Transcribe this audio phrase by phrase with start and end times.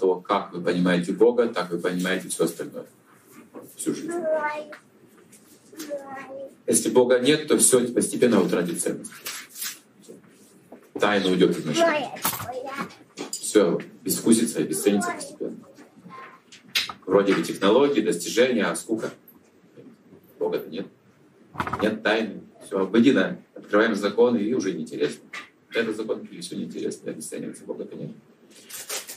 [0.00, 2.86] того, как вы понимаете Бога, так вы понимаете все остальное.
[3.76, 4.12] Всю жизнь.
[6.66, 9.10] Если Бога нет, то все постепенно утратит ценность.
[10.98, 12.08] Тайна уйдет из нашей.
[13.30, 15.56] Все бескусится и бесценится постепенно.
[17.06, 19.10] Вроде бы технологии, достижения, а скука.
[20.38, 20.86] Бога-то нет.
[21.82, 22.42] Нет тайны.
[22.64, 23.38] Все обыденно.
[23.54, 25.22] Открываем законы и уже неинтересно.
[25.72, 28.10] Этот закон все неинтересно, обесценивается Бога-то нет.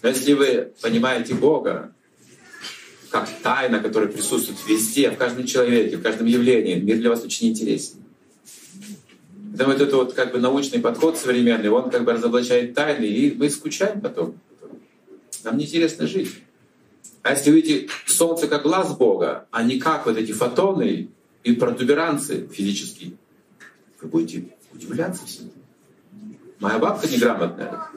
[0.04, 1.94] Но если вы понимаете Бога,
[3.10, 7.48] как тайна, которая присутствует везде, в каждом человеке, в каждом явлении, мир для вас очень
[7.48, 7.96] интересен.
[9.54, 13.34] Это вот этот вот как бы научный подход современный, он как бы разоблачает тайны, и
[13.34, 14.38] мы скучаем потом.
[15.44, 16.32] Нам неинтересно жить.
[17.22, 21.10] А если увидите Солнце как глаз Бога, а не как вот эти фотоны
[21.44, 23.14] и протуберанцы физические,
[24.02, 25.50] вы будете удивляться всем.
[26.60, 27.88] Моя бабка неграмотная,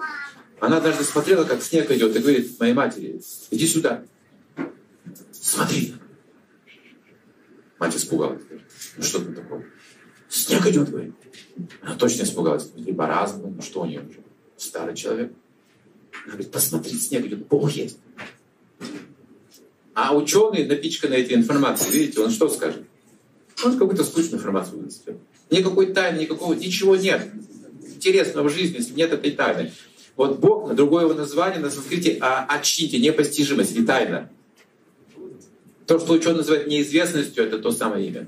[0.60, 3.20] она даже смотрела, как снег идет, и говорит моей матери,
[3.51, 4.05] иди сюда,
[5.33, 5.95] смотри.
[7.78, 8.42] Мать испугалась.
[8.97, 9.66] Ну что там такое?
[10.28, 11.14] Снег идет, говорит.
[11.83, 12.70] Она точно испугалась.
[12.75, 13.53] Либо по-разному.
[13.55, 14.20] Ну что у нее уже?
[14.56, 15.33] Старый человек.
[16.25, 17.47] Она говорит, посмотри, снег идет.
[17.47, 17.98] Бог есть.
[19.94, 22.84] А ученый, напичканный этой информацией, видите, он что скажет?
[23.64, 25.16] Он какую-то скучную информацию вынесет.
[25.50, 27.31] Никакой тайны, никакого, ничего нет
[27.94, 29.72] интересного в жизни, если нет этой тайны.
[30.17, 34.31] Вот Бог, другое его название на санскрите а очите, непостижимость или тайна.
[35.86, 38.27] То, что ученый называет неизвестностью, это то самое имя.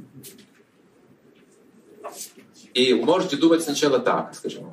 [2.74, 4.70] И можете думать сначала так, скажем,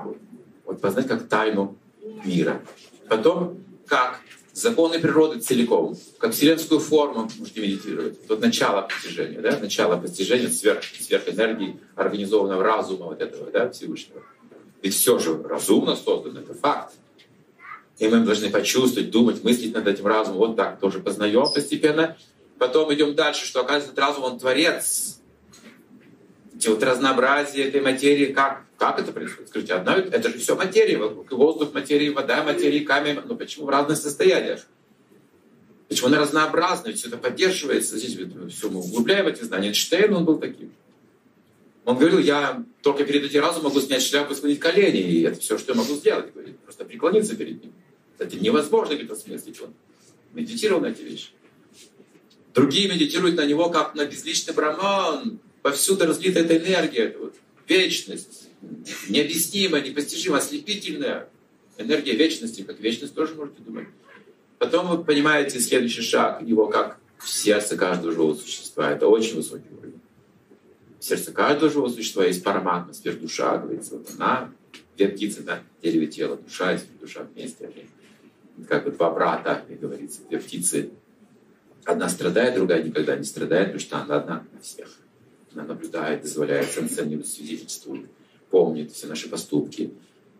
[0.65, 1.77] вот познать как тайну
[2.23, 2.61] мира.
[3.07, 4.19] Потом как
[4.53, 8.19] законы природы целиком, как вселенскую форму можете медитировать.
[8.27, 9.57] Вот начало постижения, да?
[9.59, 14.21] начало постижения сверх, сверхэнергии организованного разума вот этого да, Всевышнего.
[14.81, 16.94] Ведь все же разумно создано, это факт.
[17.97, 20.39] И мы должны почувствовать, думать, мыслить над этим разумом.
[20.39, 22.17] Вот так тоже познаем постепенно.
[22.57, 25.19] Потом идем дальше, что оказывается разум, он творец.
[26.55, 29.49] Эти вот разнообразие этой материи, как, как это происходит?
[29.49, 33.19] Скажите, одна, это же все материя, воздух материи, вода материи, камень.
[33.25, 34.65] Но почему в разных состояниях?
[35.87, 36.87] Почему она разнообразна?
[36.87, 37.97] Ведь все это поддерживается.
[37.97, 38.17] Здесь
[38.53, 39.67] все мы углубляем эти знания.
[39.67, 40.71] Эйнштейн, он был таким.
[41.85, 45.39] Он говорил, я только перед этим разом могу снять шляпу и склонить колени, и это
[45.39, 46.33] все, что я могу сделать.
[46.33, 47.73] Говорит, просто преклониться перед ним.
[48.17, 49.61] Это невозможно говорит, осмыслить.
[49.61, 49.73] Он
[50.33, 51.29] медитировал на эти вещи.
[52.53, 55.39] Другие медитируют на него, как на безличный браман.
[55.61, 57.35] Повсюду разлита эта энергия, вот
[57.67, 58.49] вечность.
[59.09, 61.27] Необъяснимая, непостижимая, ослепительная
[61.77, 62.61] энергия вечности.
[62.61, 63.87] Как вечность тоже можете думать.
[64.57, 68.91] Потом вы понимаете следующий шаг, его как в сердце каждого живого существа.
[68.91, 69.99] Это очень высокий уровень.
[70.99, 73.97] В сердце каждого живого существа есть параматма, сверхдуша, говорится.
[73.97, 74.53] Вот она,
[74.97, 77.65] две птицы на дереве тела, душа и душа вместе.
[77.67, 77.85] Они
[78.67, 80.89] как бы два брата, как говорится, две птицы.
[81.83, 84.87] Одна страдает, другая никогда не страдает, потому что она одна на всех.
[85.53, 88.07] Она наблюдает, дозволяет, санкционирует, свидетельствует,
[88.49, 89.91] помнит все наши поступки.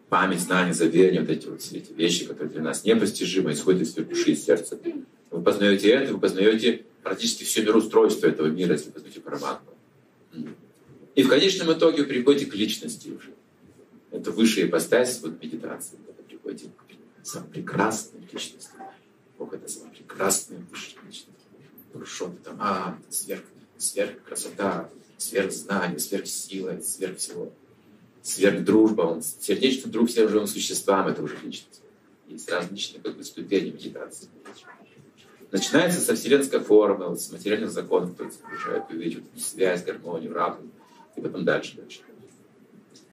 [0.09, 3.93] Память, знание, заверение, вот эти вот все эти вещи, которые для нас непостижимы, исходят из
[3.93, 4.79] души и сердца.
[5.31, 9.71] Вы познаете это, вы познаете практически все мироустройство этого мира, если вы познаете параматму.
[11.15, 13.31] И в конечном итоге вы приходите к личности уже.
[14.15, 15.97] Это высшая ипостась вот медитации.
[16.05, 16.69] Когда приходите
[17.21, 18.69] к самой прекрасной личности.
[19.37, 21.29] Бог— это самая прекрасная высшая личность.
[21.91, 23.43] Пурушоты там, а, сверх,
[23.77, 27.51] сверх красота, сверх знания, сверх сила, сверх всего.
[28.21, 31.81] Сверх дружба, он сердечный друг всем живым существам, это уже личность.
[32.27, 34.29] Есть различные как бы, ступени медитации.
[35.51, 40.71] Начинается со вселенской формы, вот, с материальных законов, которые окружают, вот, связь, гармонию, разум,
[41.15, 42.01] и потом дальше, дальше.